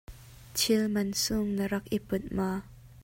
[0.55, 2.57] Thil mansung na rak i put maw?